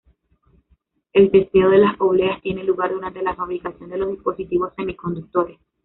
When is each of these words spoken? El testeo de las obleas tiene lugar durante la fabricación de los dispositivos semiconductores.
El 1.13 1.29
testeo 1.29 1.69
de 1.69 1.77
las 1.77 1.95
obleas 2.01 2.41
tiene 2.41 2.63
lugar 2.63 2.89
durante 2.89 3.21
la 3.21 3.35
fabricación 3.35 3.87
de 3.91 3.99
los 3.99 4.09
dispositivos 4.09 4.73
semiconductores. 4.75 5.59